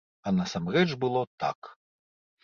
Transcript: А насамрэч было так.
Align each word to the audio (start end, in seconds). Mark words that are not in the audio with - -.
А 0.29 0.31
насамрэч 0.37 0.87
было 1.03 1.21
так. 1.43 1.59